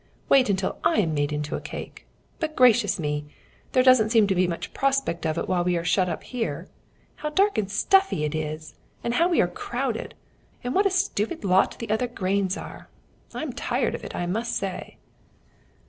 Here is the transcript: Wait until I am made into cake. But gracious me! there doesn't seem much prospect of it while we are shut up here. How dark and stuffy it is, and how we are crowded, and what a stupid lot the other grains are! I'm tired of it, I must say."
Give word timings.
Wait 0.29 0.49
until 0.49 0.79
I 0.83 0.95
am 1.01 1.13
made 1.13 1.31
into 1.31 1.59
cake. 1.59 2.07
But 2.39 2.55
gracious 2.55 2.97
me! 2.99 3.25
there 3.73 3.83
doesn't 3.83 4.09
seem 4.09 4.25
much 4.49 4.73
prospect 4.73 5.27
of 5.27 5.37
it 5.37 5.47
while 5.47 5.63
we 5.63 5.77
are 5.77 5.83
shut 5.83 6.09
up 6.09 6.23
here. 6.23 6.67
How 7.17 7.29
dark 7.29 7.59
and 7.59 7.69
stuffy 7.69 8.23
it 8.25 8.33
is, 8.33 8.73
and 9.03 9.13
how 9.13 9.27
we 9.29 9.41
are 9.41 9.47
crowded, 9.47 10.15
and 10.63 10.73
what 10.73 10.87
a 10.87 10.89
stupid 10.89 11.43
lot 11.43 11.77
the 11.77 11.91
other 11.91 12.07
grains 12.07 12.57
are! 12.57 12.89
I'm 13.35 13.53
tired 13.53 13.93
of 13.93 14.03
it, 14.03 14.15
I 14.15 14.25
must 14.25 14.55
say." 14.57 14.97